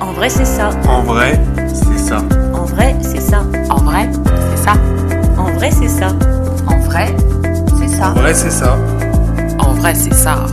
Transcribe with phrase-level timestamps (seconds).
[0.00, 0.70] En vrai, c'est ça.
[0.88, 2.18] En vrai, c'est ça.
[2.52, 3.42] En vrai, c'est ça.
[3.70, 4.72] En vrai, c'est ça.
[5.36, 6.08] En vrai, c'est ça.
[6.66, 7.08] En vrai,
[7.78, 8.06] c'est ça.
[8.08, 8.76] En vrai, c'est ça.
[9.58, 10.46] En vrai, c'est ça.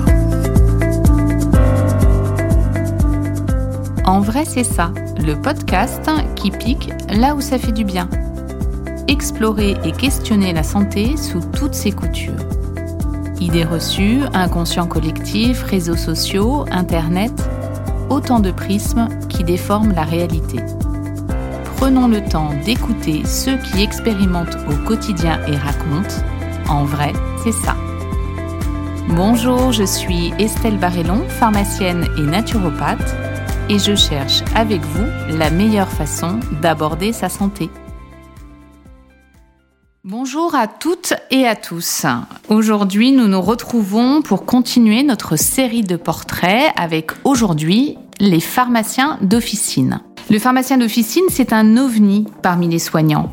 [4.06, 4.92] En vrai, c'est ça,
[5.26, 8.10] le podcast qui pique là où ça fait du bien.
[9.08, 12.34] Explorer et questionner la santé sous toutes ses coutures.
[13.40, 17.32] Idées reçues, inconscient collectif, réseaux sociaux, Internet,
[18.12, 20.60] autant de prismes qui déforment la réalité.
[21.78, 26.22] Prenons le temps d'écouter ceux qui expérimentent au quotidien et racontent.
[26.70, 27.76] En vrai, c'est ça.
[29.08, 33.16] Bonjour, je suis Estelle Barrellon, pharmacienne et naturopathe,
[33.70, 37.70] et je cherche avec vous la meilleure façon d'aborder sa santé.
[40.34, 42.06] Bonjour à toutes et à tous.
[42.48, 50.00] Aujourd'hui, nous nous retrouvons pour continuer notre série de portraits avec aujourd'hui les pharmaciens d'officine.
[50.30, 53.30] Le pharmacien d'officine, c'est un ovni parmi les soignants.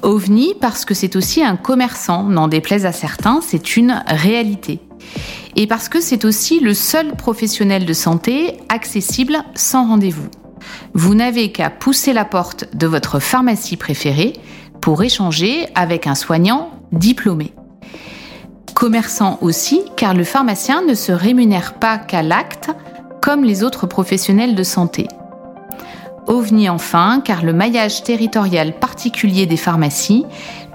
[0.00, 4.80] OVNI parce que c'est aussi un commerçant, n'en déplaise à certains, c'est une réalité.
[5.56, 10.28] Et parce que c'est aussi le seul professionnel de santé accessible sans rendez-vous.
[10.94, 14.34] Vous n'avez qu'à pousser la porte de votre pharmacie préférée
[14.82, 17.54] pour échanger avec un soignant diplômé.
[18.74, 22.70] Commerçant aussi, car le pharmacien ne se rémunère pas qu'à l'acte
[23.22, 25.06] comme les autres professionnels de santé.
[26.26, 30.26] OVNI enfin, car le maillage territorial particulier des pharmacies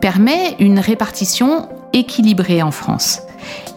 [0.01, 3.21] permet une répartition équilibrée en France.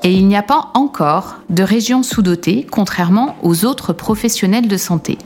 [0.04, 5.18] Et il n'y a pas encore de région sous-dotée, contrairement aux autres professionnels de santé.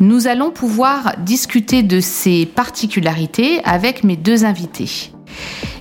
[0.00, 5.10] Nous allons pouvoir discuter de ces particularités avec mes deux invités.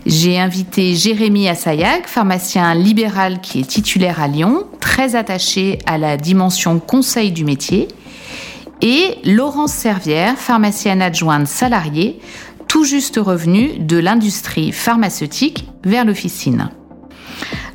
[0.07, 6.17] J'ai invité Jérémy Assayag, pharmacien libéral qui est titulaire à Lyon, très attaché à la
[6.17, 7.89] dimension conseil du métier,
[8.81, 12.19] et Laurence Servière, pharmacienne adjointe salariée,
[12.67, 16.71] tout juste revenue de l'industrie pharmaceutique vers l'officine.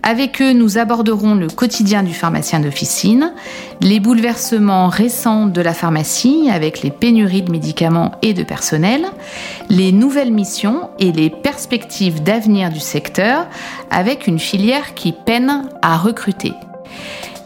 [0.05, 3.33] Avec eux, nous aborderons le quotidien du pharmacien d'officine,
[3.81, 9.07] les bouleversements récents de la pharmacie avec les pénuries de médicaments et de personnel,
[9.69, 13.47] les nouvelles missions et les perspectives d'avenir du secteur
[13.91, 16.53] avec une filière qui peine à recruter.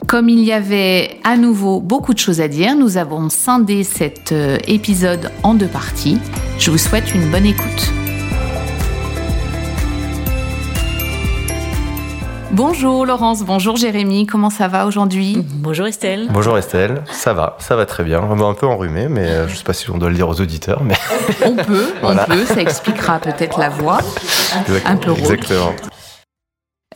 [0.07, 4.33] Comme il y avait à nouveau beaucoup de choses à dire, nous avons scindé cet
[4.33, 6.19] euh, épisode en deux parties.
[6.59, 7.93] Je vous souhaite une bonne écoute.
[12.53, 16.29] Bonjour Laurence, bonjour Jérémy, comment ça va aujourd'hui Bonjour Estelle.
[16.31, 18.23] Bonjour Estelle, ça va, ça va très bien.
[18.23, 20.41] Un peu enrhumé, mais euh, je ne sais pas si on doit le dire aux
[20.41, 20.83] auditeurs.
[20.85, 20.95] Mais...
[21.45, 23.99] On peut, on peut, ça expliquera peut-être la voix.
[24.85, 25.21] Un peu rauque.
[25.21, 25.73] Exactement.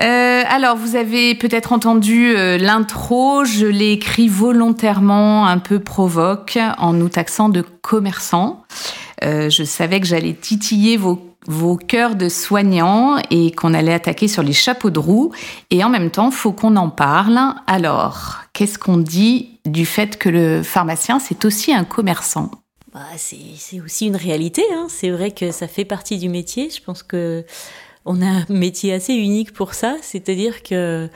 [0.01, 6.59] Euh, alors, vous avez peut-être entendu euh, l'intro, je l'ai écrit volontairement un peu provoque
[6.79, 8.63] en nous taxant de commerçants.
[9.23, 14.29] Euh, je savais que j'allais titiller vos, vos cœurs de soignants et qu'on allait attaquer
[14.29, 15.33] sur les chapeaux de roue.
[15.71, 17.39] Et en même temps, faut qu'on en parle.
[17.67, 22.51] Alors, qu'est-ce qu'on dit du fait que le pharmacien, c'est aussi un commerçant?
[22.93, 24.63] Bah, C'est aussi une réalité.
[24.75, 24.87] Hein.
[24.89, 26.71] C'est vrai que ça fait partie du métier.
[26.71, 27.45] Je pense que
[28.05, 31.09] on a un métier assez unique pour ça, c'est-à-dire que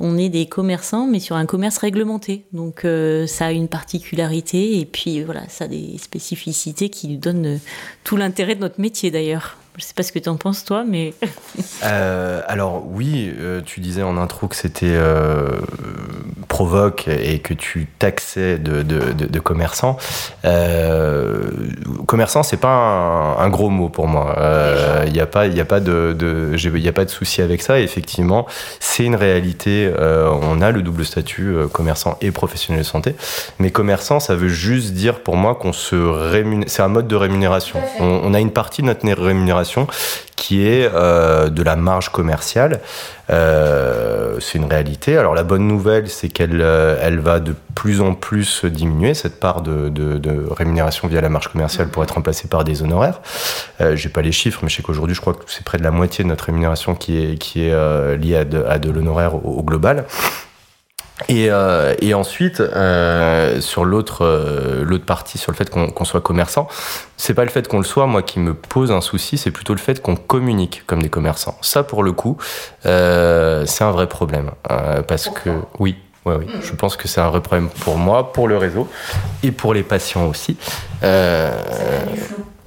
[0.00, 2.44] on est des commerçants, mais sur un commerce réglementé.
[2.52, 7.18] Donc euh, ça a une particularité et puis voilà, ça a des spécificités qui nous
[7.18, 7.60] donnent
[8.02, 9.56] tout l'intérêt de notre métier d'ailleurs.
[9.76, 11.14] Je sais pas ce que tu en penses toi, mais
[11.84, 15.48] euh, alors oui, euh, tu disais en intro que c'était euh,
[16.46, 19.96] provoque et que tu taxais de, de, de, de commerçant.
[22.06, 24.36] Commerçant, c'est pas un, un, gros mot pour moi.
[25.06, 27.80] Il n'y a pas, a pas de, de y a pas de souci avec ça.
[27.80, 28.46] Effectivement,
[28.78, 29.92] c'est une réalité.
[29.98, 33.16] on a le double statut commerçant et professionnel de santé,
[33.58, 36.68] mais commerçant, ça veut juste dire pour moi qu'on se rémunère.
[36.68, 37.80] C'est un mode de rémunération.
[37.98, 39.63] On, on a une partie de notre rémunération
[40.36, 42.80] qui est euh, de la marge commerciale.
[43.30, 45.16] Euh, c'est une réalité.
[45.16, 49.40] Alors la bonne nouvelle, c'est qu'elle euh, elle va de plus en plus diminuer, cette
[49.40, 49.92] part de,
[50.50, 53.20] rémunération via la marge commerciale pour être remplacée par des honoraires.
[53.80, 55.82] Euh, J'ai pas les chiffres, mais je sais qu'aujourd'hui, je crois que c'est près de
[55.82, 57.56] la moitié de notre rémunération qui est,
[58.16, 60.04] liée à de, à l'honoraire au global.
[61.28, 66.04] Et, euh, et, ensuite, euh, sur l'autre euh, l'autre partie, sur le fait qu'on qu
[66.04, 66.66] soit commerçant,
[67.16, 69.74] c'est pas le fait qu'on le soit, moi, qui me pose un souci, c'est plutôt
[69.74, 71.56] le fait qu'on communique comme des commerçants.
[71.60, 72.36] Ça, pour le coup,
[72.84, 74.50] euh, c'est un vrai problème.
[74.70, 75.96] Euh, parce que, oui,
[76.26, 78.88] Ouais, oui, je pense que c'est un vrai problème pour moi, pour le réseau
[79.42, 80.56] et pour les patients aussi.
[81.02, 81.50] Euh,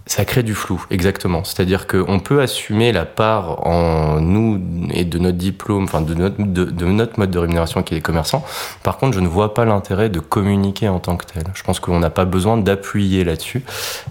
[0.07, 1.43] Ça crée du flou, exactement.
[1.43, 4.61] C'est-à-dire qu'on peut assumer la part en nous
[4.93, 8.01] et de notre diplôme, enfin de notre, de, notre mode de rémunération qui est les
[8.01, 8.45] commerçants.
[8.83, 11.43] Par contre, je ne vois pas l'intérêt de communiquer en tant que tel.
[11.53, 13.63] Je pense qu'on n'a pas besoin d'appuyer là-dessus.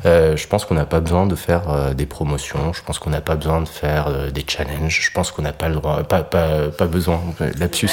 [0.04, 2.74] Euh, je pense qu'on n'a pas besoin de faire euh, des promotions.
[2.74, 5.00] Je pense qu'on n'a pas besoin de faire euh, des challenges.
[5.02, 7.20] Je pense qu'on n'a pas le droit, pas, pas, pas besoin.
[7.58, 7.88] Lapsus.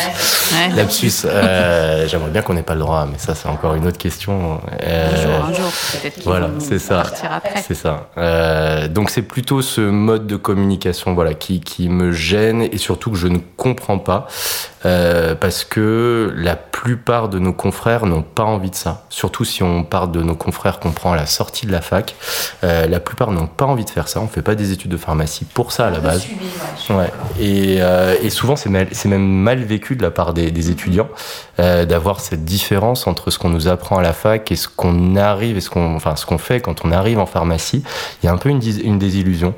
[0.51, 0.75] Ouais.
[0.75, 1.25] Lapsus.
[1.25, 4.59] Euh, J'aimerais bien qu'on n'ait pas le droit, mais ça, c'est encore une autre question.
[4.85, 6.21] un jour, un jour, peut-être.
[6.25, 7.03] Voilà, c'est ça.
[7.65, 7.92] C'est ça.
[8.17, 13.11] Euh, donc c'est plutôt ce mode de communication voilà, qui, qui, me gêne et surtout
[13.11, 14.27] que je ne comprends pas
[14.85, 19.05] euh, parce que la plupart de nos confrères n'ont pas envie de ça.
[19.09, 22.15] Surtout si on parle de nos confrères qu'on prend à la sortie de la fac,
[22.63, 24.19] euh, la plupart n'ont pas envie de faire ça.
[24.19, 26.25] On fait pas des études de pharmacie pour ça à la base.
[26.89, 27.11] ouais.
[27.39, 27.79] Et,
[28.21, 31.09] et, souvent c'est même mal vécu de la part des, des étudiants
[31.57, 35.57] d'avoir cette différence entre ce qu'on nous apprend à la fac et ce qu'on arrive
[35.57, 37.82] et ce qu'on enfin ce qu'on fait quand on arrive en pharmacie.
[38.21, 39.53] Il y a un peu une, désillusion.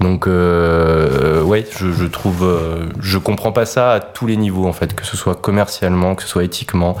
[0.00, 4.72] Donc euh, ouais, je, trouve, euh, je comprends pas ça à tous les niveaux en
[4.72, 6.96] fait, que ce soit commercialement, que ce soit éthiquement,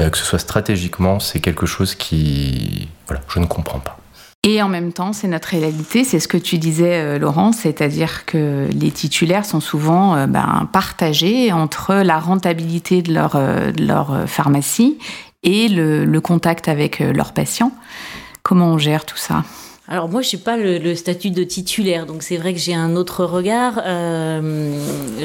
[0.00, 3.96] euh, que ce soit stratégiquement, c'est quelque chose qui, voilà, je ne comprends pas.
[4.46, 8.26] Et en même temps, c'est notre réalité, c'est ce que tu disais, euh, Laurent, c'est-à-dire
[8.26, 14.98] que les titulaires sont souvent ben, partagés entre la rentabilité de leur, de leur pharmacie
[15.44, 17.72] et le, le contact avec leurs patients.
[18.42, 19.44] Comment on gère tout ça?
[19.86, 22.96] Alors moi, je suis pas le, statut de titulaire, donc c'est vrai que j'ai un
[22.96, 23.82] autre regard.
[23.84, 24.72] Euh,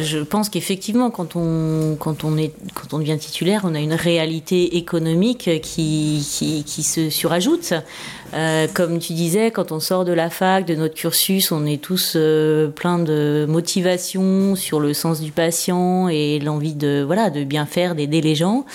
[0.01, 6.27] je pense qu'effectivement, quand on quand on devient titulaire, on a une réalité économique qui
[6.29, 7.73] qui, qui se surajoute.
[8.33, 11.81] Euh, comme tu disais, quand on sort de la fac, de notre cursus, on est
[11.81, 17.45] tous euh, plein de motivation sur le sens du patient et l'envie de voilà de
[17.45, 18.65] bien faire, d'aider les gens.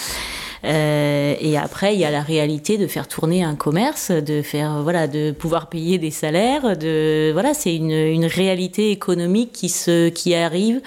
[0.64, 4.82] Euh, et après, il y a la réalité de faire tourner un commerce, de faire
[4.82, 6.76] voilà, de pouvoir payer des salaires.
[6.76, 10.80] De voilà, c'est une, une réalité économique qui se qui arrive.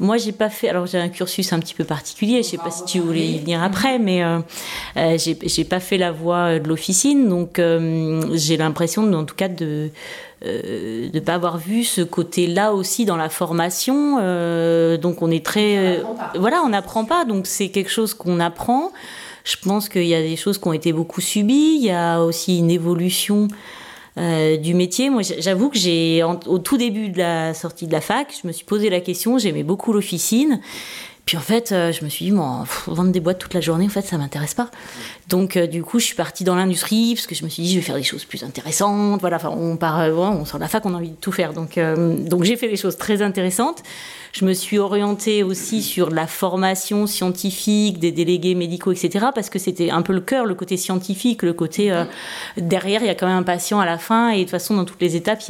[0.00, 0.68] Moi, j'ai pas fait.
[0.68, 2.42] Alors, j'ai un cursus un petit peu particulier.
[2.42, 4.40] Je sais pas si tu voulais y venir après, mais euh,
[4.96, 9.48] euh, j'ai pas fait la voie de l'officine, donc euh, j'ai l'impression, en tout cas,
[9.48, 9.90] de
[10.44, 14.18] euh, de pas avoir vu ce côté-là aussi dans la formation.
[14.20, 16.02] Euh, donc, on est très.
[16.02, 17.24] On voilà, on n'apprend pas.
[17.24, 18.92] Donc, c'est quelque chose qu'on apprend.
[19.44, 21.76] Je pense qu'il y a des choses qui ont été beaucoup subies.
[21.76, 23.48] Il y a aussi une évolution
[24.16, 25.10] euh, du métier.
[25.10, 28.52] Moi, j'avoue que j'ai, au tout début de la sortie de la fac, je me
[28.52, 30.60] suis posé la question, j'aimais beaucoup l'officine.
[31.26, 33.86] Puis en fait, euh, je me suis dit, bon, vendre des boîtes toute la journée,
[33.86, 34.70] en fait, ça m'intéresse pas.
[35.28, 37.70] Donc, euh, du coup, je suis partie dans l'industrie parce que je me suis dit,
[37.70, 39.20] je vais faire des choses plus intéressantes.
[39.20, 41.32] Voilà, enfin, on part, euh, on sort de la fac, on a envie de tout
[41.32, 41.54] faire.
[41.54, 43.82] Donc, donc j'ai fait des choses très intéressantes.
[44.32, 49.26] Je me suis orientée aussi sur la formation scientifique des délégués médicaux, etc.
[49.34, 52.04] Parce que c'était un peu le cœur, le côté scientifique, le côté
[52.56, 54.30] derrière, il y a quand même un patient à la fin.
[54.30, 55.40] Et de toute façon, dans toutes les étapes,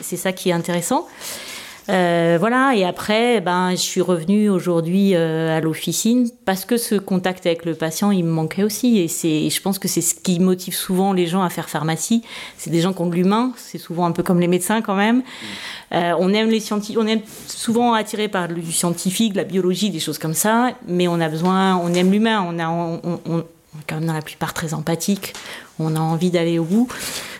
[0.00, 1.06] c'est ça qui est intéressant.
[1.90, 6.94] Euh, voilà, et après, ben, je suis revenue aujourd'hui euh, à l'officine parce que ce
[6.94, 8.98] contact avec le patient, il me manquait aussi.
[8.98, 12.22] Et c'est, je pense que c'est ce qui motive souvent les gens à faire pharmacie.
[12.56, 14.94] C'est des gens qui ont de l'humain, c'est souvent un peu comme les médecins quand
[14.94, 15.22] même.
[15.92, 20.00] Euh, on aime les scientifiques, on est souvent attiré par du scientifique, la biologie, des
[20.00, 23.38] choses comme ça, mais on a besoin, on aime l'humain, on, a, on, on, on
[23.40, 23.44] est
[23.86, 25.34] quand même dans la plupart très empathique,
[25.78, 26.88] on a envie d'aller au bout.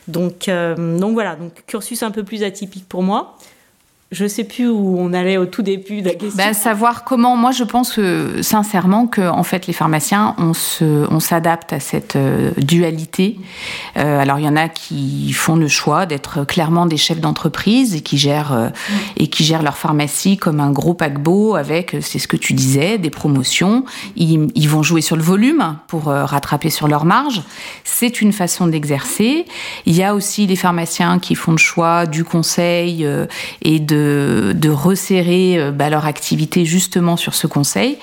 [0.06, 3.38] Donc, euh, donc voilà, donc cursus un peu plus atypique pour moi
[4.12, 6.36] je sais plus où on allait au tout début de la question.
[6.36, 7.36] Ben, savoir comment.
[7.36, 7.98] Moi, je pense
[8.42, 13.38] sincèrement que en fait les pharmaciens on se on s'adapte à cette euh, dualité.
[13.96, 17.94] Euh, alors il y en a qui font le choix d'être clairement des chefs d'entreprise
[17.94, 18.68] et qui gèrent euh,
[19.16, 22.98] et qui gèrent leur pharmacie comme un gros paquebot avec c'est ce que tu disais
[22.98, 23.84] des promotions.
[24.16, 27.42] Ils, ils vont jouer sur le volume pour rattraper sur leur marge.
[27.84, 29.44] C'est une façon d'exercer.
[29.86, 33.06] Il y a aussi des pharmaciens qui font le choix du conseil
[33.62, 37.98] et de de, resserrer euh, bah, leur activité justement sur ce conseil.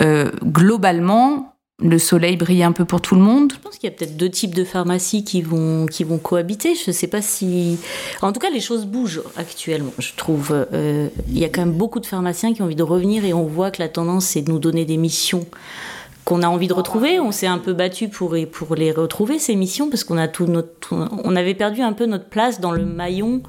[0.00, 3.52] Euh, globalement, le soleil brille un peu pour tout le monde.
[3.52, 6.74] Je pense qu'il y a peut-être deux types de pharmacies qui vont, qui vont cohabiter.
[6.74, 7.78] Je ne sais pas si...
[8.22, 10.66] En tout cas, les choses bougent actuellement, je trouve.
[10.72, 13.32] Euh, il y a quand même beaucoup de pharmaciens qui ont envie de revenir et
[13.32, 15.46] on voit que la tendance, c'est de nous donner des missions
[16.24, 17.20] qu'on a envie de retrouver.
[17.20, 20.46] On s'est un peu battu pour, pour les retrouver, ces missions, parce qu'on a tout
[20.46, 23.42] notre, on avait perdu un peu notre place dans le maillon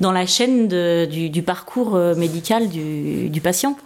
[0.00, 3.76] dans la chaîne du, parcours euh, médical du patient.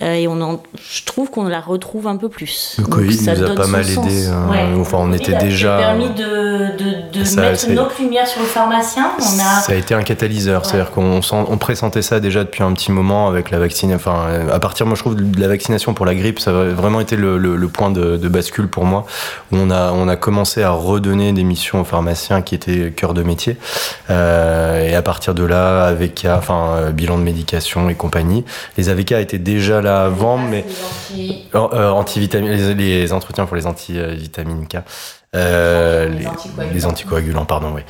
[0.00, 2.76] Euh, et on je trouve qu'on la retrouve un peu plus.
[2.78, 4.26] Le Covid nous a pas mal aidé.
[4.26, 4.74] Hein.
[4.80, 5.78] enfin, on était déjà.
[5.78, 9.12] Ça a permis de, de, mettre notre lumière sur le pharmacien.
[9.18, 9.60] On a...
[9.60, 10.64] Ça a été un catalyseur.
[10.64, 13.96] C'est-à-dire qu'on on pressentait ça déjà depuis un petit moment avec la vaccination.
[13.96, 17.00] Enfin, à partir, moi, je trouve, de la vaccination pour la grippe, ça a vraiment
[17.00, 19.06] été le, le, point de, bascule pour moi,
[19.50, 23.14] où on a, on a commencé à redonner des missions aux pharmaciens qui étaient cœur
[23.14, 23.56] de métier.
[24.10, 28.44] Euh, et à partir de là, AVK, enfin, euh, bilan de médication et compagnie.
[28.76, 30.64] Les AVK étaient déjà là avant, mais
[31.54, 34.78] euh, les, entretiens pour les antivitamines K.
[35.34, 36.08] Euh,
[36.72, 37.46] les, anticoagulants.
[37.46, 37.82] pardon, oui.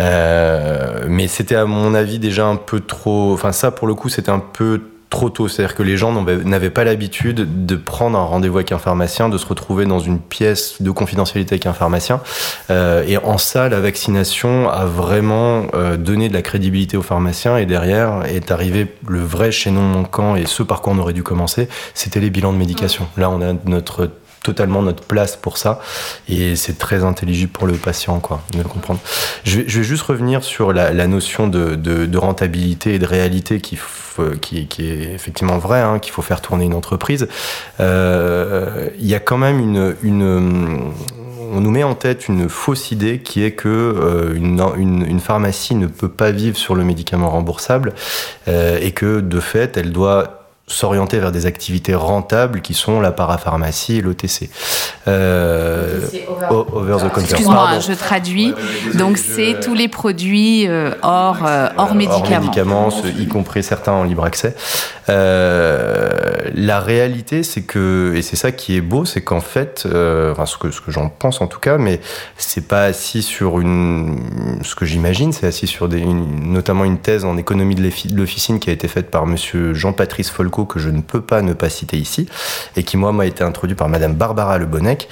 [0.00, 3.32] Euh, mais c'était à mon avis déjà un peu trop.
[3.32, 4.80] Enfin, ça pour le coup, c'était un peu
[5.14, 5.46] trop tôt.
[5.46, 9.38] C'est-à-dire que les gens n'avaient pas l'habitude de prendre un rendez-vous avec un pharmacien, de
[9.38, 12.20] se retrouver dans une pièce de confidentialité avec un pharmacien.
[12.70, 17.56] Euh, et en ça, la vaccination a vraiment euh, donné de la crédibilité aux pharmaciens.
[17.58, 21.22] Et derrière est arrivé le vrai chaînon manquant et ce par quoi on aurait dû
[21.22, 23.06] commencer, c'était les bilans de médication.
[23.16, 24.10] Là, on a notre
[24.44, 25.80] totalement notre place pour ça.
[26.28, 29.00] Et c'est très intelligible pour le patient quoi de le comprendre.
[29.42, 33.76] Je vais, juste revenir sur la, notion de, rentabilité et de réalité qui,
[34.40, 37.26] qui, est effectivement vrai hein, qu'il faut faire tourner une entreprise.
[37.80, 40.92] Euh, il y a quand même une,
[41.52, 45.86] on nous met en tête une fausse idée qui est que euh, une, pharmacie ne
[45.86, 47.94] peut pas vivre sur le médicament remboursable
[48.48, 53.12] euh, et que de fait elle doit s'orienter vers des activités rentables qui sont la
[53.12, 54.48] parapharmacie et l'OTC.
[55.06, 56.00] Euh,
[56.50, 57.20] over, the counter.
[57.20, 58.54] Excuse-moi, je traduis.
[58.94, 62.24] Donc c'est tous les produits euh, hors, euh, hors médicaments.
[62.24, 64.56] Hors médicaments, y compris certains en libre accès.
[65.08, 70.46] Euh, la réalité, c'est que, et c'est ça qui est beau, c'est qu'en fait, enfin
[70.46, 72.00] ce que, ce que j'en pense en tout cas, mais
[72.36, 74.18] c'est pas assis sur une,
[74.62, 78.70] ce que j'imagine, c'est assis sur des, notamment une thèse en économie de l'officine qui
[78.70, 81.96] a été faite par monsieur Jean-Patrice Folco que je ne peux pas ne pas citer
[81.96, 82.28] ici,
[82.76, 85.08] et qui moi m'a été introduit par Madame Barbara Le Bonnec,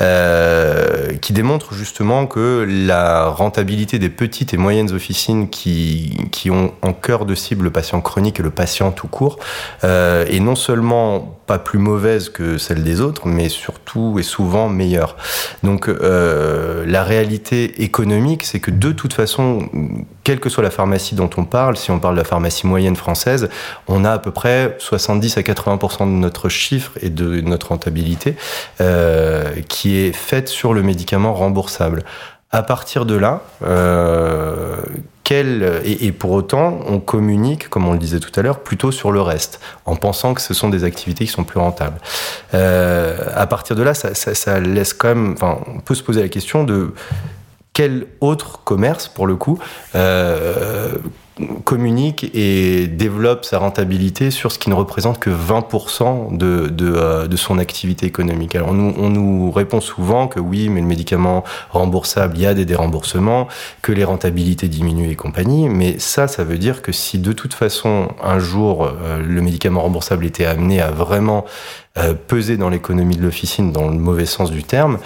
[0.00, 6.72] euh, qui démontre justement que la rentabilité des petites et moyennes officines qui, qui ont
[6.82, 9.35] en cœur de cible le patient chronique et le patient tout court
[9.84, 14.68] euh, est non seulement pas plus mauvaise que celle des autres, mais surtout et souvent
[14.68, 15.16] meilleure.
[15.62, 19.68] Donc euh, la réalité économique, c'est que de toute façon,
[20.24, 22.96] quelle que soit la pharmacie dont on parle, si on parle de la pharmacie moyenne
[22.96, 23.48] française,
[23.86, 28.36] on a à peu près 70 à 80% de notre chiffre et de notre rentabilité
[28.80, 32.02] euh, qui est faite sur le médicament remboursable.
[32.50, 33.42] À partir de là,
[35.32, 39.20] et, pour autant, on communique, comme on le disait tout à l'heure, plutôt sur le
[39.20, 41.98] reste, en pensant que ce sont des activités qui sont plus rentables.
[42.54, 46.22] Euh, à partir de là, ça, ça laisse quand même, enfin, on peut se poser
[46.22, 46.92] la question de
[47.72, 49.58] quel autre commerce, pour le coup,
[49.94, 50.92] euh,
[51.64, 57.26] communique et développe sa rentabilité sur ce qui ne représente que 20% de, de, euh,
[57.26, 58.54] de, son activité économique.
[58.54, 62.46] Alors on nous, on nous répond souvent que oui, mais le médicament remboursable, il y
[62.46, 63.48] a des déremboursements,
[63.82, 67.52] que les rentabilités diminuent et compagnie, mais ça, ça veut dire que si de toute
[67.52, 71.44] façon un jour euh, le médicament remboursable était amené à vraiment
[71.98, 74.98] euh, peser dans l'économie de l'officine dans le mauvais sens du terme,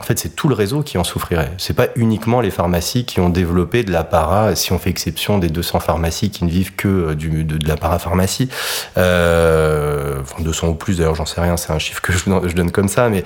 [0.00, 1.52] en fait, c'est tout le réseau qui en souffrirait.
[1.58, 5.48] C'est pas uniquement les pharmacies qui ont développé de l'apparat, si on fait exception des
[5.48, 8.48] 200 pharmacies qui ne vivent que euh, de, la parapharmacie.
[8.96, 12.70] Euh, enfin, 200 ou plus, d'ailleurs, j'en sais rien, c'est un chiffre que je, donne
[12.70, 13.24] comme ça, mais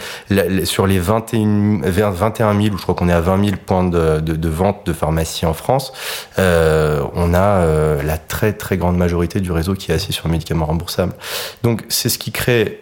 [0.65, 4.49] sur les 21, 21 000, ou je crois qu'on est à 20 000 points de,
[4.49, 5.93] vente de pharmacie en France,
[6.39, 10.33] euh, on a la très très grande majorité du réseau qui est assis sur le
[10.33, 11.13] médicament remboursable.
[11.63, 12.82] Donc, c'est ce qui crée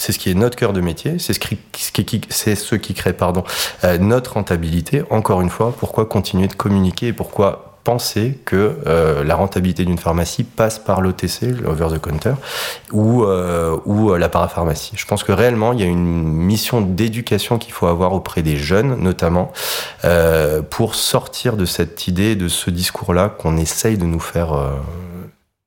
[0.00, 3.44] c'est ce qui est notre cœur de métier, c'est ce qui, crée pardon,
[3.84, 5.02] euh, notre rentabilité.
[5.10, 9.98] Encore une fois, pourquoi continuer de communiquer et pourquoi penser que euh, la rentabilité d'une
[9.98, 12.32] pharmacie passe par l'OTC, l'over the counter,
[12.92, 14.92] ou, euh, ou la parapharmacie?
[14.96, 18.56] Je pense que réellement, il y a une mission d'éducation qu'il faut avoir auprès des
[18.56, 19.52] jeunes, notamment,
[20.70, 24.54] pour sortir de cette idée, de ce discours-là qu'on essaye de nous faire,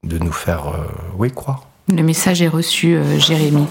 [0.04, 0.18] de
[1.30, 1.68] croire.
[1.90, 3.66] Le message est reçu, euh, Jérémy.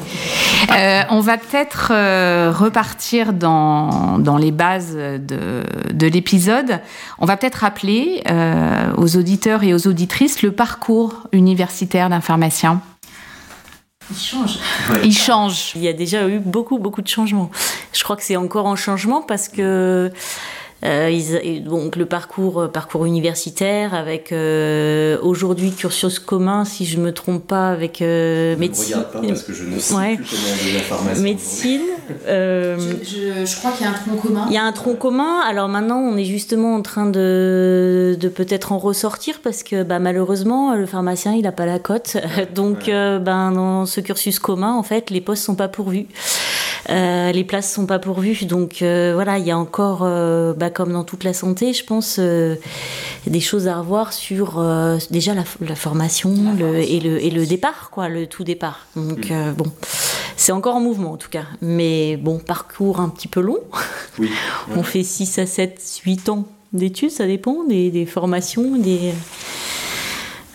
[0.71, 6.81] Euh, on va peut-être euh, repartir dans, dans, les bases de, de l'épisode.
[7.19, 8.23] On va peut-être rappeler
[8.99, 12.83] aux auditeurs et aux auditrices le parcours universitaire d'un pharmacien.
[14.11, 14.59] Il change.
[15.05, 15.73] Il change.
[15.75, 17.51] Il y a déjà eu beaucoup, beaucoup de changements.
[17.95, 20.11] Je crois que c'est encore en changement parce que
[20.83, 24.35] donc le parcours, parcours universitaire avec
[25.23, 28.97] aujourd'hui cursus commun, si je me trompe pas, avec médecine.
[28.97, 31.23] Ne regarde pas parce que je ne sais plus comment la pharmacie.
[31.23, 31.81] Médecine.
[32.27, 34.47] Je, je, crois qu'il y a un tronc commun.
[34.49, 35.41] Il y a un tronc commun.
[35.49, 39.99] Alors maintenant, on est justement en train de, de peut-être en ressortir parce que bah,
[39.99, 42.17] malheureusement, le pharmacien, il n'a pas la cote.
[42.55, 46.07] Donc, ben, dans ce cursus commun, en fait, les postes sont pas pourvus.
[46.91, 50.71] Euh, les places sont pas pourvues, donc euh, voilà, il y a encore, euh, bah,
[50.71, 54.63] comme dans toute la santé, je pense, des choses à revoir sur
[55.11, 58.87] déjà la, formation, et, le, et le départ, quoi, le tout départ.
[58.97, 59.53] Donc mm.
[59.57, 59.71] bon,
[60.37, 63.61] c'est encore en mouvement en tout cas, mais bon, parcours un petit peu long.
[64.19, 64.31] Oui.
[64.77, 69.15] On fait 6 à 7, 8 ans d'études, ça dépend des, des formations, des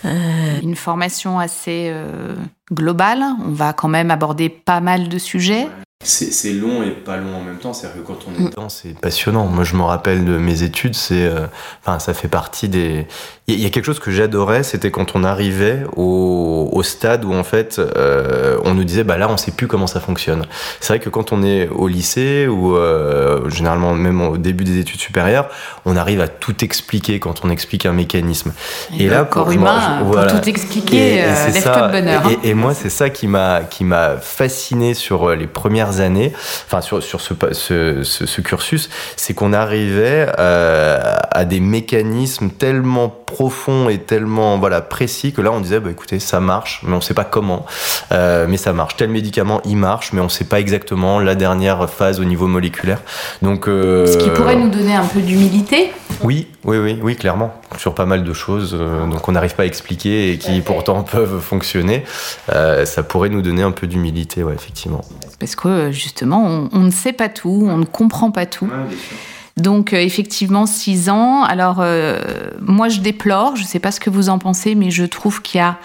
[0.05, 2.35] euh, une formation assez euh,
[2.71, 3.23] globale.
[3.45, 5.67] On va quand même aborder pas mal de sujets.
[6.03, 7.73] C'est long et pas long en même temps.
[7.73, 8.49] C'est-à-dire que quand on est mm.
[8.49, 9.47] dedans, c'est passionnant.
[9.47, 10.95] Moi, je me rappelle de mes études.
[10.95, 11.47] C'est, euh,
[11.81, 13.07] enfin, ça fait partie des.
[13.49, 17.33] Il y a quelque chose que j'adorais, c'était quand on arrivait au, au, stade où
[17.33, 20.45] en fait, euh, on nous disait, bah là, on sait plus comment ça fonctionne.
[20.81, 24.79] C'est vrai que quand on est au lycée ou euh, généralement même au début des
[24.79, 25.47] études supérieures,
[25.85, 28.51] on arrive à tout expliquer quand on explique un mécanisme.
[28.99, 32.23] Et, là, corps humain, pour tout expliquer, euh, lève bonheur.
[32.25, 32.31] Hein.
[32.43, 36.33] Et, et, moi, c'est ça qui m'a qui m'a fasciné sur les premières années,
[36.65, 43.15] enfin sur, sur ce, ce, ce, cursus, c'est qu'on arrivait euh, à des mécanismes tellement
[43.27, 47.01] profonds et tellement voilà précis que là on disait bah écoutez ça marche mais on
[47.01, 47.67] sait pas comment.
[48.11, 48.95] Euh, mais ça marche.
[48.95, 53.01] Tel médicament il marche mais on sait pas exactement la dernière phase au niveau moléculaire.
[53.43, 55.91] Donc euh, ce qui pourrait nous donner un peu d'humilité.
[56.23, 57.53] Oui oui oui oui clairement.
[57.77, 61.39] Sur pas mal de choses donc on n'arrive pas à expliquer et qui pourtant peuvent
[61.39, 62.03] fonctionner.
[62.47, 65.01] Ça pourrait nous donner un peu d'humilité ouais effectivement.
[65.39, 68.69] Parce que justement, on, ne sait pas tout, on ne comprend pas tout.
[69.57, 71.43] Donc euh, effectivement, six ans.
[71.43, 72.19] Alors euh,
[72.61, 75.41] moi, je déplore, je ne sais pas ce que vous en pensez, mais je trouve
[75.41, 75.77] qu'il y a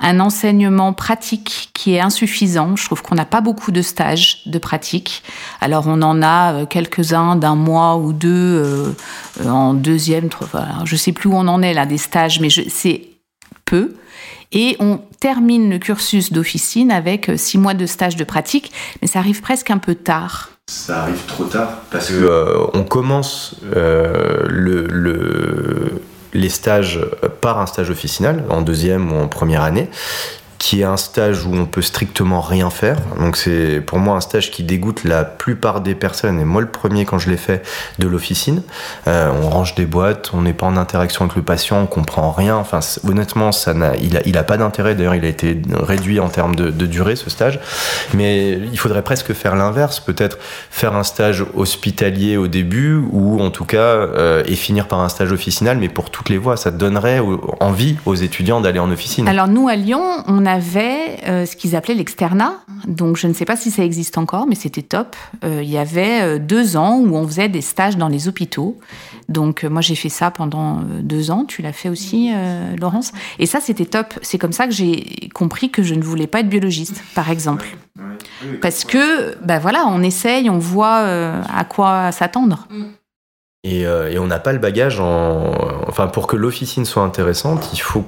[0.00, 2.76] un enseignement pratique qui est insuffisant.
[2.76, 5.22] Je trouve qu'on n'a pas beaucoup de stages de pratique.
[5.60, 8.94] Alors on en a euh, quelques-uns d'un mois ou deux
[9.44, 10.28] en deuxième,
[10.84, 13.08] je ne sais plus où on en est là des stages, mais c'est
[13.64, 13.94] peu.
[14.52, 19.08] Et on termine le cursus d'officine avec euh, six mois de stage de pratique, mais
[19.08, 20.50] ça arrive presque un peu tard.
[20.70, 26.02] Ça arrive trop tard parce que euh, on commence euh, le,
[26.34, 27.00] les stages
[27.40, 29.88] par un stage officinal en deuxième ou en première année
[30.58, 32.96] qui est un stage où on peut strictement rien faire.
[33.18, 36.68] Donc c'est pour moi un stage qui dégoûte la plupart des personnes, et moi le
[36.68, 37.64] premier quand je l'ai fait
[37.98, 38.62] de l'officine.
[39.06, 42.32] Euh, on range des boîtes, on n'est pas en interaction avec le patient, on comprend
[42.32, 42.56] rien.
[42.56, 44.94] Enfin honnêtement, ça n'a, il a, il a pas d'intérêt.
[44.94, 47.60] D'ailleurs, il a été réduit en termes de, durée ce stage.
[48.14, 50.38] Mais il faudrait presque faire l'inverse, peut-être
[50.70, 55.08] faire un stage hospitalier au début, ou en tout cas euh, et finir par un
[55.08, 56.56] stage officinal, mais pour toutes les voies.
[56.56, 57.20] Ça donnerait
[57.60, 59.28] envie aux étudiants d'aller en officine.
[59.28, 62.60] Alors nous à Lyon, on avait euh, ce qu'ils appelaient l'externat.
[62.86, 65.14] Donc, je ne sais pas si ça existe encore, mais c'était top.
[65.44, 68.78] Euh, il y avait euh, deux ans où on faisait des stages dans les hôpitaux.
[69.28, 71.44] Donc, moi, j'ai fait ça pendant deux ans.
[71.44, 72.30] Tu l'as fait aussi,
[72.80, 73.12] Laurence?
[73.38, 74.18] Et ça, c'était top.
[74.22, 77.76] C'est comme ça que j'ai compris que je ne voulais pas être biologiste, par exemple.
[78.62, 81.04] Parce que, ben voilà, on essaye, on voit
[81.46, 82.66] à quoi s'attendre.
[83.66, 85.50] Euh, et, on n'a pas le bagage en.
[85.88, 88.04] Enfin, pour que l'officine soit intéressante, il faut,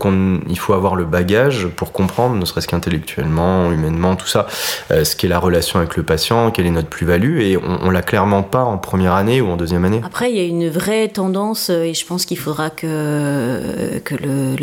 [0.48, 4.46] il faut avoir le bagage pour comprendre, ne serait-ce qu'intellectuellement, humainement, tout ça,
[4.92, 7.40] euh, ce qu'est la relation avec le patient, quelle est notre plus-value.
[7.40, 10.00] Et on, on l'a clairement pas en première année ou en deuxième année.
[10.04, 14.14] Après, il y a une vraie tendance, euh, et je pense qu'il faudra que, que
[14.14, 14.54] le,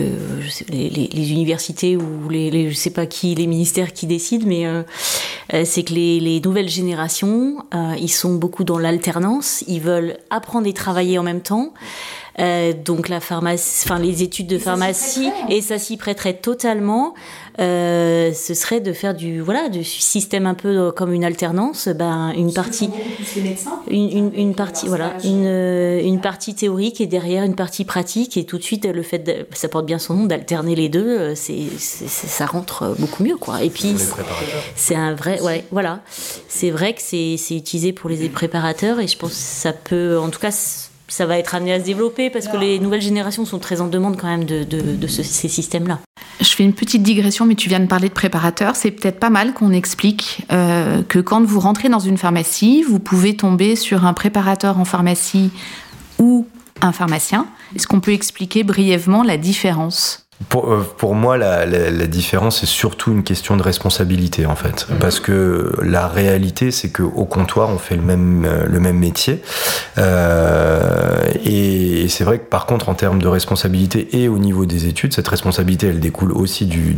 [0.69, 4.65] les, universités ou les, les, je sais pas qui, les ministères qui décident, mais
[5.65, 7.57] c'est que les, les, nouvelles générations,
[7.99, 11.73] ils sont beaucoup dans l'alternance, ils veulent apprendre des travailler en même temps.
[12.39, 17.15] Euh, donc la pharmacie, enfin les études de pharmacie, et ça s'y prêterait totalement.
[17.59, 22.31] Euh, ce serait de faire du voilà du système un peu comme une alternance, ben
[22.37, 22.91] une partie,
[23.89, 28.45] une, une, une partie voilà une, une partie théorique et derrière une partie pratique et
[28.45, 31.33] tout de suite le fait de, ça porte bien son nom d'alterner les deux, euh,
[31.35, 33.63] c'est ça rentre beaucoup mieux quoi.
[33.63, 33.95] Et puis
[34.75, 36.01] c'est un vrai ouais voilà
[36.47, 40.29] c'est vrai que c'est utilisé pour les préparateurs et je pense que ça peut en
[40.29, 40.51] tout cas
[41.07, 43.87] ça va être amené à se développer parce que les nouvelles générations sont très en
[43.87, 45.99] demande quand même de, de, ces systèmes-là.
[46.39, 48.75] Je fais une petite digression, mais tu viens de parler de préparateur.
[48.75, 52.99] C'est peut-être pas mal qu'on explique euh, que quand vous rentrez dans une pharmacie, vous
[52.99, 55.49] pouvez tomber sur un préparateur en pharmacie
[56.19, 56.47] ou
[56.81, 57.47] un pharmacien.
[57.75, 60.26] Est-ce qu'on peut expliquer brièvement la différence?
[60.49, 64.55] Pour, euh, pour, moi, la, la, la, différence est surtout une question de responsabilité en
[64.55, 64.99] fait, mhm.
[64.99, 68.97] parce que la réalité, c'est que au comptoir, on fait le même euh, le même
[68.97, 69.41] métier,
[69.97, 74.87] euh, Et, c'est vrai que par contre, en termes de responsabilité et au niveau des
[74.87, 76.95] études, cette responsabilité, elle découle aussi du,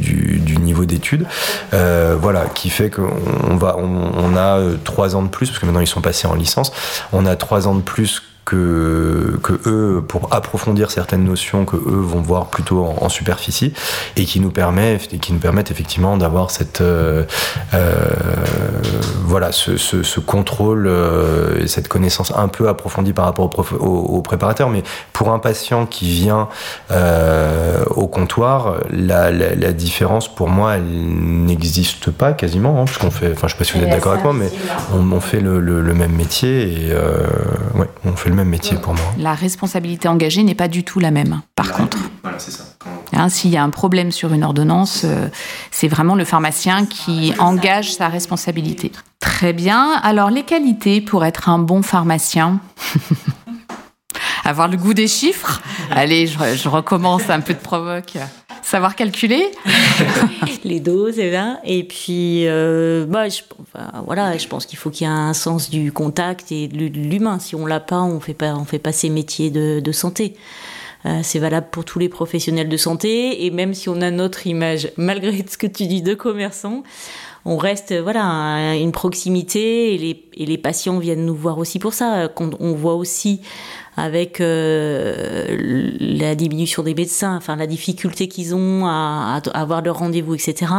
[0.59, 1.25] niveau d'études,
[1.73, 5.81] euh, voilà, qui fait qu'on va, on, a trois ans de plus, parce que maintenant
[5.81, 6.71] ils sont passés en licence,
[7.13, 12.01] on a trois ans de plus que, que eux, pour approfondir certaines notions que eux
[12.01, 13.73] vont voir plutôt en, superficie
[14.15, 17.25] et qui nous permet, qui nous permettent effectivement d'avoir cette, euh,
[17.75, 17.95] euh,
[19.23, 23.85] voilà, ce, ce, ce contrôle euh, et cette connaissance un peu approfondie par rapport au,
[23.85, 24.69] au, préparateur.
[24.69, 24.81] Mais
[25.13, 26.47] pour un patient qui vient
[27.95, 33.31] au comptoir, la, la, la, différence pour moi, elle n'existe pas quasiment, hein, puisqu'on fait,
[33.31, 34.49] enfin, je sais pas si vous êtes d'accord avec moi, mais
[34.95, 36.93] on, on fait le, le, le, même métier et
[37.75, 39.03] ouais, on fait le même métier pour moi.
[39.17, 41.97] La responsabilité engagée n'est pas du tout la même, par contre.
[42.23, 42.63] Voilà, c'est ça.
[43.13, 45.27] Hein, S'il y a un problème sur une ordonnance, euh,
[45.71, 48.91] c'est vraiment le pharmacien qui engage sa responsabilité.
[49.19, 49.93] Très bien.
[50.03, 52.59] Alors, les qualités pour être un bon pharmacien?
[54.45, 55.61] Avoir le goût des chiffres?
[55.91, 58.17] Allez, je, je recommence un peu de provoque.
[58.63, 59.51] Savoir calculer
[60.63, 61.59] Les doses, et.
[61.63, 63.41] Et puis, euh, bah, je,
[64.05, 67.39] voilà, je pense qu'il faut qu'il y ait un sens du contact et de l'humain.
[67.39, 70.35] Si on l'a pas, on fait pas, on fait pas ces métiers de, santé.
[71.05, 73.45] Euh, c'est valable pour tous les professionnels de santé.
[73.45, 76.83] Et même si on a notre image, malgré ce que tu dis, de commerçant,
[77.45, 81.93] on reste voilà une proximité et les, et les patients viennent nous voir aussi pour
[81.93, 82.27] ça.
[82.27, 83.41] Quand on voit aussi
[83.99, 90.35] avec euh, la diminution des médecins, enfin la difficulté qu'ils ont à, avoir leur rendez-vous,
[90.35, 90.71] etc.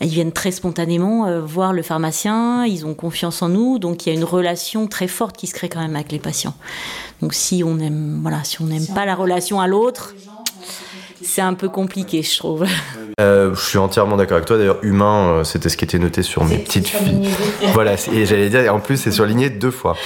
[0.00, 4.12] Ils viennent très spontanément euh, voir le pharmacien, ils ont confiance en nous, donc il
[4.12, 6.54] y a une relation très forte qui se crée quand même avec les patients.
[7.20, 10.14] Donc si on aime, voilà, si on n'aime pas la relation à l'autre,
[11.24, 12.66] c'est un peu compliqué, je trouve.
[13.20, 14.56] Euh, je suis entièrement d'accord avec toi.
[14.56, 17.28] D'ailleurs, humain, euh, c'était ce qui était noté sur mes petites filles.
[17.74, 19.96] Voilà, et j'allais dire, en plus, c'est surligné deux fois.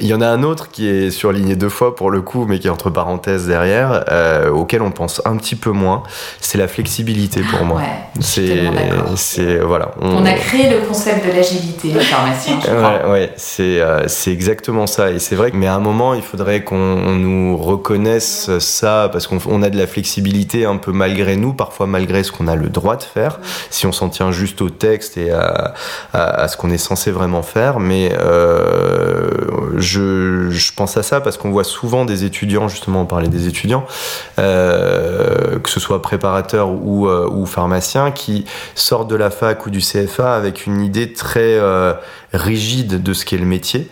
[0.00, 2.58] Il y en a un autre qui est surligné deux fois pour le coup, mais
[2.58, 6.02] qui est entre parenthèses derrière, euh, auquel on pense un petit peu moins.
[6.40, 7.82] C'est la flexibilité pour moi.
[8.20, 8.64] c'est,
[9.16, 9.92] c'est voilà.
[10.00, 10.24] On...
[10.24, 12.58] a créé le concept de l'agilité, le pharmacien.
[12.66, 15.10] Ouais, ouais, c'est c'est exactement ça.
[15.10, 19.26] Et c'est vrai que, mais à un moment, il faudrait qu'on nous reconnaisse ça parce
[19.26, 22.68] qu'on a de la flexibilité un peu malgré nous, parfois malgré ce qu'on a le
[22.68, 25.74] droit de faire, si on s'en tient juste au texte et à,
[26.48, 27.80] ce qu'on est censé vraiment faire.
[27.80, 29.17] Mais euh,
[29.76, 33.48] je, je, pense à ça parce qu'on voit souvent des étudiants, justement on parlait des
[33.48, 33.86] étudiants,
[34.38, 39.70] euh, que ce soit préparateurs ou, euh, ou pharmaciens, qui sortent de la fac ou
[39.70, 41.94] du CFA avec une idée très euh,
[42.32, 43.88] rigide de ce qu'est le métier,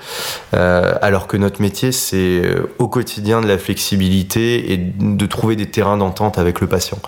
[0.55, 5.57] euh, alors que notre métier, c'est euh, au quotidien de la flexibilité et de trouver
[5.57, 6.99] des terrains d'entente avec le patient.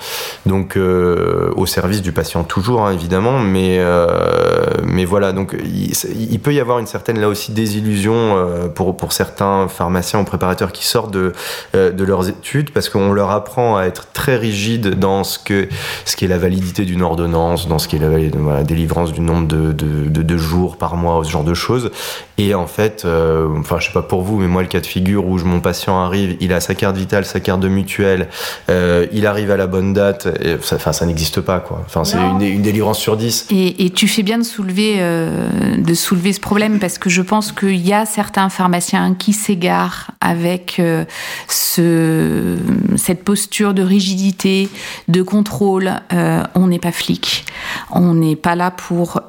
[0.47, 6.41] Donc, euh, au service du patient toujours, hein, évidemment, mais, euh, mais voilà, donc il,
[6.41, 10.73] peut y avoir une certaine, là aussi, désillusion euh, pour, pour certains pharmaciens ou préparateurs
[10.73, 11.33] qui sortent de,
[11.75, 15.69] euh, de leurs études, parce qu'on leur apprend à être très rigide dans ce que
[16.05, 19.21] ce qui est la validité d'une ordonnance, dans ce qui est la, voilà, délivrance du
[19.21, 21.91] nombre de, de, de, de jours par mois ce genre de choses.
[22.39, 24.87] Et en fait, euh, enfin, je sais pas pour vous, mais moi, le cas de
[24.87, 28.29] figure où mon patient arrive, il a sa carte vitale, sa carte de mutuelle,
[28.71, 31.83] euh, il arrive à la bonne date, enfin, ça, n'existe pas, quoi.
[31.85, 33.49] Enfin, c'est une, une, délirance sur 10.
[33.51, 37.23] Et, et tu fais bien de soulever, euh, de soulever ce problème parce que je
[37.23, 41.05] pense qu'il y a certains pharmaciens qui s'égarent avec euh,
[41.49, 42.57] ce,
[42.97, 44.69] cette posture de rigidité,
[45.09, 45.93] de contrôle.
[46.13, 47.45] Euh, on n'est pas flic.
[47.91, 49.21] On n'est pas là pour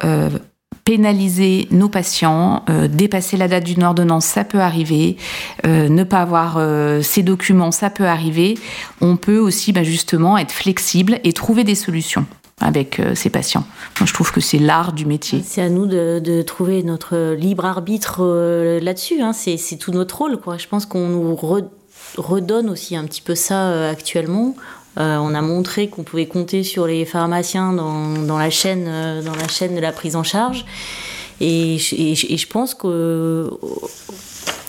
[0.90, 5.16] pénaliser nos patients, euh, dépasser la date d'une ordonnance, ça peut arriver,
[5.64, 8.58] euh, ne pas avoir euh, ces documents, ça peut arriver.
[9.00, 12.26] On peut aussi bah, justement être flexible et trouver des solutions
[12.60, 13.64] avec ces patients.
[13.98, 15.42] Moi, je trouve que c'est l'art du métier.
[15.44, 18.22] C'est à nous de, trouver notre libre arbitre
[18.82, 19.20] là-dessus.
[19.22, 19.32] Hein.
[19.32, 20.38] C'est tout notre rôle.
[20.58, 21.62] Je pense qu'on nous re
[22.16, 24.54] redonne aussi un petit peu ça actuellement.
[24.98, 29.34] Euh, on a montré qu'on pouvait compter sur les pharmaciens dans, la chaîne, euh, dans
[29.34, 30.64] la chaîne de la prise en charge.
[31.40, 33.50] Et je pense que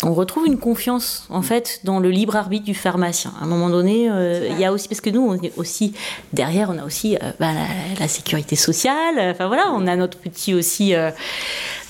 [0.03, 3.33] on retrouve une confiance en fait dans le libre arbitre du pharmacien.
[3.39, 5.93] À un moment donné, euh, il y a aussi parce que nous, on est aussi
[6.33, 7.67] derrière, on a aussi euh, bah, la,
[7.99, 9.31] la, sécurité sociale.
[9.31, 11.11] Enfin voilà, on a notre petit aussi euh,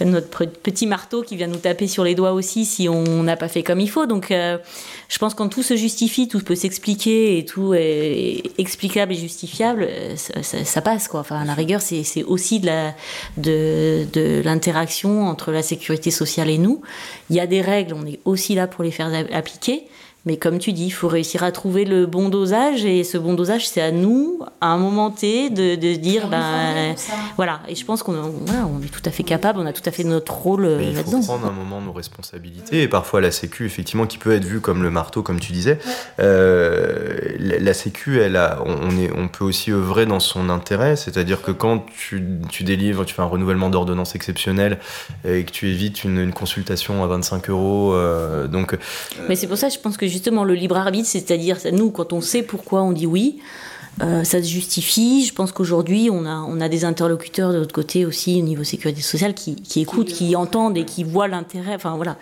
[0.05, 3.47] notre petit marteau qui vient nous taper sur les doigts aussi si on n'a pas
[3.47, 4.05] fait comme il faut.
[4.05, 4.57] Donc, euh,
[5.09, 9.87] je pense quand tout se justifie, tout peut s'expliquer et tout est explicable et justifiable,
[10.15, 11.21] ça, ça, ça passe quoi.
[11.21, 12.93] Enfin, à la rigueur, c'est aussi de la
[13.37, 16.81] de, de l'interaction entre la sécurité sociale et nous.
[17.29, 19.83] Il y a des règles on est aussi là pour les faire appliquer.
[20.25, 23.33] Mais comme tu dis, il faut réussir à trouver le bon dosage et ce bon
[23.33, 26.95] dosage, c'est à nous, à un moment T, de, de dire, ben
[27.37, 27.61] voilà.
[27.67, 29.89] Et je pense qu'on voilà, on est tout à fait capable, on a tout à
[29.89, 31.01] fait notre rôle là-dedans.
[31.05, 34.45] Il faut prendre un moment nos responsabilités et parfois la Sécu, effectivement, qui peut être
[34.45, 35.79] vue comme le marteau, comme tu disais.
[36.19, 41.41] Euh, la, Sécu, elle a, on, est, on peut aussi œuvrer dans son intérêt, c'est-à-dire
[41.41, 44.77] que quand tu, tu, délivres, tu fais un renouvellement d'ordonnance exceptionnel
[45.27, 48.77] et que tu évites une, une consultation à 25 euros, euh, donc.
[49.27, 52.21] Mais c'est pour ça, je pense que justement le libre arbitre, c'est-à-dire nous, quand on
[52.21, 53.39] sait pourquoi on dit oui,
[54.01, 55.25] euh, ça se justifie.
[55.25, 58.63] Je pense qu'aujourd'hui, on a, on a des interlocuteurs de l'autre côté aussi au niveau
[58.63, 61.75] sécurité sociale qui, qui écoutent, qui entendent et qui voient l'intérêt.
[61.75, 62.17] Enfin voilà.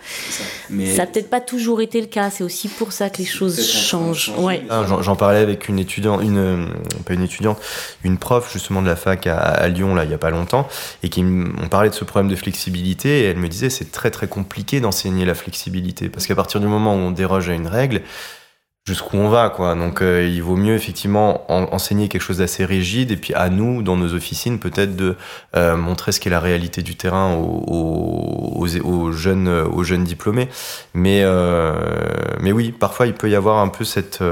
[0.68, 2.28] Ça n'a peut-être pas toujours été le cas.
[2.30, 4.32] C'est aussi pour ça que les choses changent.
[4.36, 4.62] Ouais.
[4.68, 6.66] Ah, j'en parlais avec une étudiante, une, euh,
[7.06, 7.58] pas une étudiante,
[8.04, 10.68] une prof justement de la fac à, Lyon là il y a pas longtemps
[11.02, 14.10] et qui on parlait de ce problème de flexibilité et elle me disait c'est très
[14.10, 17.68] très compliqué d'enseigner la flexibilité parce qu'à partir du moment où on déroge à une
[17.68, 18.02] règle
[18.86, 19.74] jusqu'où on va quoi.
[19.74, 23.82] Donc euh, il vaut mieux effectivement enseigner quelque chose d'assez rigide et puis à nous
[23.82, 25.16] dans nos officines peut-être de
[25.54, 30.48] euh, montrer ce qu'est la réalité du terrain aux, aux, jeunes aux jeunes diplômés.
[30.94, 31.74] Mais euh,
[32.40, 34.24] mais oui parfois il peut y avoir un peu cette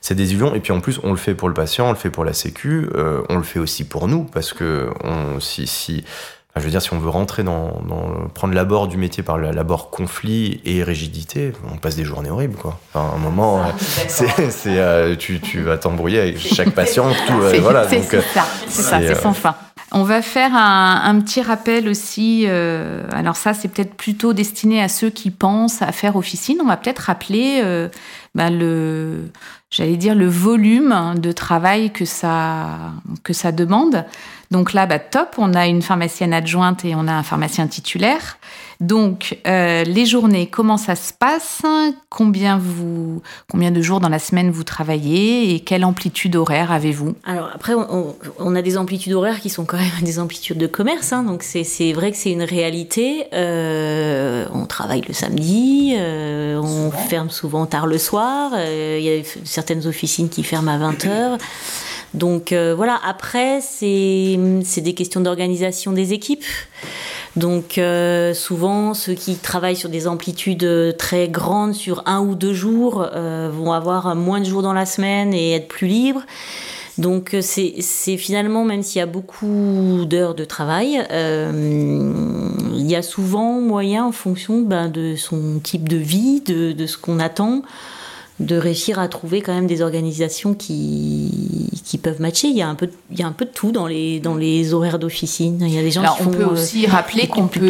[0.00, 0.54] cette désillusion.
[0.54, 2.34] Et puis en plus on le fait pour le patient on le fait pour la
[2.34, 2.88] sécu
[3.28, 6.04] on le fait aussi pour nous parce que on, si si
[6.58, 7.80] je veux dire, si on veut rentrer dans,
[8.34, 12.78] prendre l'abord du métier par l'abord conflit et rigidité, on passe des journées horribles, quoi.
[12.92, 13.72] Enfin, à un moment, ah,
[14.08, 17.88] c'est, euh, tu, tu, vas t'embrouiller avec chaque patient, tout, euh, voilà.
[17.88, 19.54] C'est, ça, c'est ça, c'est sans fin.
[19.90, 22.44] On va faire un, petit rappel aussi.
[22.46, 26.58] Euh, alors ça, c'est peut-être plutôt destiné à ceux qui pensent à faire officine.
[26.62, 27.62] On va peut-être rappeler
[28.38, 29.30] ben le,
[29.68, 32.92] j'allais dire le volume de travail que ça
[33.24, 34.04] que ça demande.
[34.50, 38.38] Donc là, bah, top, on a une pharmacienne adjointe et on a un pharmacien titulaire.
[38.80, 41.62] Donc, euh, les journées, comment ça se passe?
[42.08, 45.52] Combien, vous, combien de jours dans la semaine vous travaillez?
[45.52, 47.14] Et quelle amplitude horaire avez-vous?
[47.24, 51.12] Alors après, on, a des amplitudes horaires qui sont quand même des amplitudes de commerce.
[51.12, 53.26] Hein, donc c'est vrai que c'est une réalité.
[53.32, 58.27] Euh, on travaille le samedi, euh, on ferme souvent tard le soir.
[58.54, 61.38] Il y a certaines officines qui ferment à 20h.
[62.14, 66.44] Donc voilà, après, c'est des questions d'organisation des équipes.
[67.38, 72.52] Donc euh, souvent, ceux qui travaillent sur des amplitudes très grandes sur un ou deux
[72.52, 76.22] jours euh, vont avoir moins de jours dans la semaine et être plus libres.
[76.96, 83.02] Donc euh, c'est finalement, même s'il y a beaucoup d'heures de travail, il y a
[83.02, 87.62] souvent moyen, en fonction ben, de son type de vie, de, de ce qu'on attend,
[88.40, 92.48] de réussir à trouver quand même des organisations qui, qui peuvent matcher.
[92.48, 94.36] Il y a un peu, il y a un peu de tout dans les, dans
[94.36, 95.58] les horaires d'officine.
[95.60, 97.68] Il y a des gens qui on peut euh, aussi rappeler qu'on peut,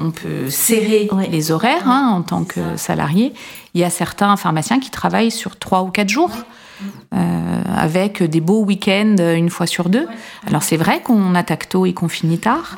[0.00, 3.32] on peut serrer les horaires hein, en tant que salarié.
[3.74, 6.32] Il y a certains pharmaciens qui travaillent sur trois ou quatre jours.
[7.14, 10.06] Euh, avec des beaux week-ends une fois sur deux.
[10.46, 12.76] Alors c'est vrai qu'on attaque tôt et qu'on finit tard.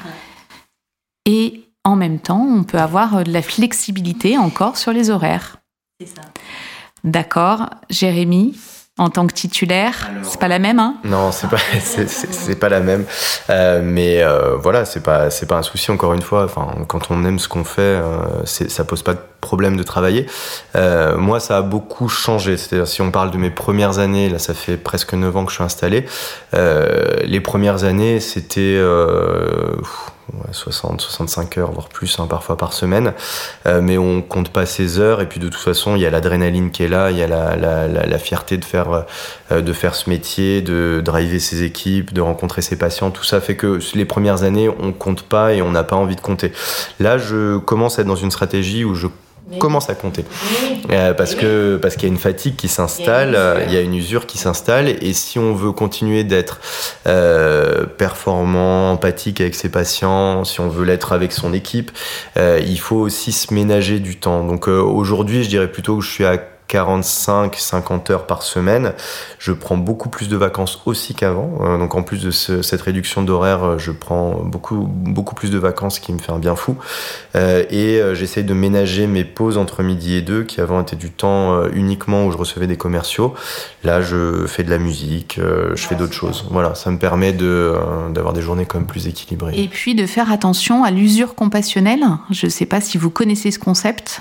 [1.27, 5.57] Et en même temps, on peut avoir de la flexibilité encore sur les horaires.
[6.01, 6.23] C'est ça.
[7.05, 7.71] D'accord.
[7.91, 8.55] Jérémy,
[8.99, 10.97] en tant que titulaire, c'est pas la même, hein?
[11.05, 13.05] Non, c'est pas, c'est, pas la même.
[13.49, 15.93] Euh, mais euh, voilà, c'est pas, c'est pas un souci.
[15.93, 19.21] Encore une fois, enfin, quand on aime ce qu'on fait, euh, ça pose pas de
[19.41, 20.27] problème de travailler.
[20.75, 22.57] moi, ça a beaucoup changé.
[22.57, 25.51] C'est-à-dire, si on parle de mes premières années, là, ça fait presque 9 ans que
[25.51, 26.05] je suis installé.
[26.53, 28.83] les premières années, c'était
[30.53, 33.13] 60, 65 heures, voire plus, hein, parfois par semaine.
[33.67, 35.21] Euh, mais on compte pas ces heures.
[35.21, 37.27] Et puis de toute façon, il y a l'adrénaline qui est là, il y a
[37.27, 39.05] la, fierté de faire,
[39.53, 43.11] euh, de faire ce métier, de driver ses équipes, de rencontrer ses patients.
[43.11, 46.17] Tout ça fait que les premières années, on compte pas et on n'a pas envie
[46.17, 46.53] de compter.
[47.01, 49.07] Là, je commence à être dans une stratégie où je
[49.59, 50.25] commence à compter.
[50.91, 53.95] Euh, parce que parce qu'il y a une fatigue qui s'installe, il y a une
[53.95, 56.61] usure qui s'installe, et si on veut continuer d'être
[57.07, 61.91] euh, performant, empathique avec ses patients, si on veut l'être avec son équipe,
[62.37, 64.45] euh, il faut aussi se ménager du temps.
[64.45, 68.93] Donc aujourd'hui, je dirais plutôt que je suis à 45-50 heures par semaine.
[69.39, 71.59] Je prends beaucoup plus de vacances aussi qu'avant.
[71.61, 75.59] Euh, donc en plus de cette réduction d'horaire, euh, je prends beaucoup, beaucoup plus de
[75.59, 76.77] vacances qui me fait un bien fou.
[77.37, 81.11] Euh, et j'essaye de ménager mes pauses entre midi et deux, qui avant étaient du
[81.11, 83.35] temps uniquement où je recevais des commerciaux.
[83.85, 86.45] Là, je fais de la musique, je fais d'autres choses.
[86.51, 89.55] Voilà, ça me permet d'avoir des journées quand même plus équilibrées.
[89.57, 92.05] Et puis de faire attention à l'usure compassionnelle.
[92.31, 94.21] Je ne sais pas si vous connaissez ce concept.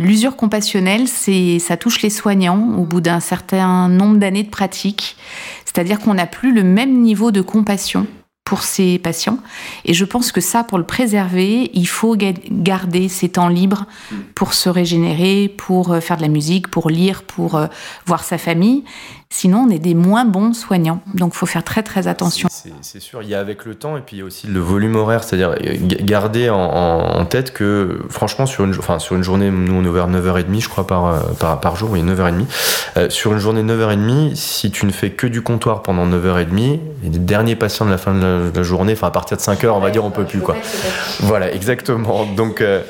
[0.00, 5.16] l'usure compassionnelle, c'est ça touche les soignants au bout d'un certain nombre d'années de pratique.
[5.64, 8.06] C'est-à-dire qu'on n'a plus le même niveau de compassion
[8.44, 9.38] pour ses patients.
[9.84, 13.86] Et je pense que ça, pour le préserver, il faut garder ses temps libres
[14.36, 17.66] pour se régénérer, pour euh, faire de la musique, pour lire, pour euh,
[18.06, 18.84] voir sa famille.
[19.36, 21.00] Sinon, on est des moins bons soignants.
[21.14, 22.48] Donc, il faut faire très, très attention.
[22.80, 24.60] C'est sûr, il y a avec le temps et puis il y a aussi le
[24.60, 25.22] volume horaire.
[25.24, 29.84] C'est-à-dire euh, garder en, tête que, franchement, sur une, enfin, sur une journée, nous, on
[29.84, 33.10] est ouvert 9h30, je crois, par, par, par jour, oui, 9h30.
[33.10, 37.56] sur une journée 9h30, si tu ne fais que du comptoir pendant 9h30, les derniers
[37.56, 39.80] patients de la fin de la la journée, enfin à partir de 5 heures, on
[39.80, 40.56] va dire, on peut plus quoi.
[41.20, 42.24] Voilà, exactement.
[42.24, 42.82] Donc euh,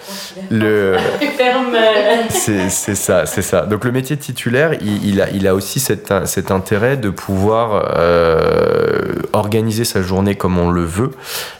[0.51, 0.97] le
[2.31, 3.63] c'est ça, c'est ça.
[3.63, 7.95] Donc le métier de titulaire, il, a, il a aussi cet, cet intérêt de pouvoir
[7.97, 11.13] euh, organiser sa journée comme on le veut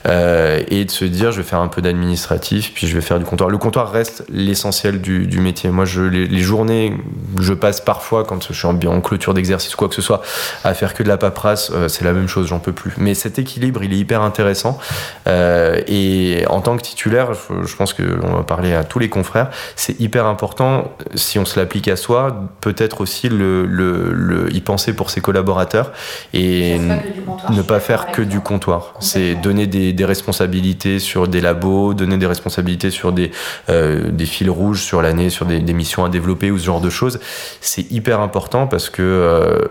[0.07, 3.19] euh, et de se dire, je vais faire un peu d'administratif, puis je vais faire
[3.19, 3.49] du comptoir.
[3.49, 5.71] Le comptoir reste l'essentiel du, métier.
[5.71, 6.93] Moi, je, les, journées,
[7.41, 10.21] je passe parfois quand je suis en, clôture d'exercice, quoi que ce soit,
[10.63, 12.93] à faire que de la paperasse, c'est la même chose, j'en peux plus.
[12.99, 14.79] Mais cet équilibre il est hyper intéressant.
[15.27, 19.51] Euh, et en tant que titulaire, je, pense qu'on va parler à tous les confrères,
[19.75, 25.11] c'est hyper important, si on se l'applique à soi, peut-être aussi le, y penser pour
[25.11, 25.93] ses collaborateurs
[26.33, 28.95] et ne pas faire que du comptoir.
[29.01, 33.31] C'est donner des, des, responsabilités sur des labos, donner des responsabilités sur des,
[33.69, 36.81] euh, des fils rouges sur l'année, sur des, des, missions à développer ou ce genre
[36.81, 37.21] de choses.
[37.61, 39.69] C'est hyper important parce que euh,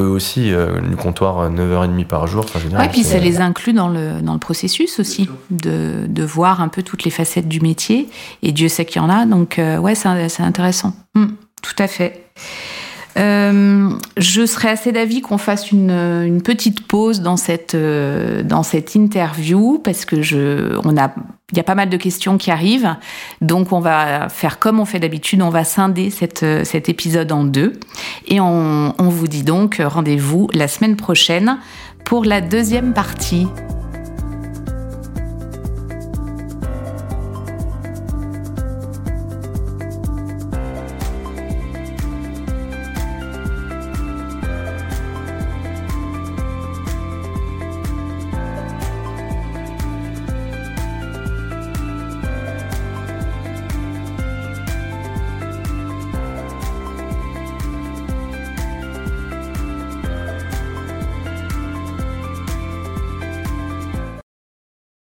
[0.00, 2.44] eux aussi, euh, du comptoir 9h30 euh, par jour.
[2.82, 6.68] et puis ça les inclut dans le, dans le processus aussi, de, de, voir un
[6.68, 8.08] peu toutes les facettes du métier.
[8.42, 10.94] Et Dieu sait qu'il y en a, donc euh, ouais, c'est intéressant.
[11.14, 11.28] Hmm,
[11.62, 12.24] tout à fait.
[13.16, 18.94] Euh, je serais assez d'avis qu'on fasse une, petite pause dans cette, euh, dans cette
[18.94, 21.14] interview parce que je, on a,
[21.52, 22.96] il y a pas mal de questions qui arrivent.
[23.40, 25.42] Donc, on va faire comme on fait d'habitude.
[25.42, 27.74] On va scinder cette, cet épisode en deux.
[28.26, 31.58] Et on vous dit donc rendez-vous la semaine prochaine
[32.04, 33.46] pour la deuxième partie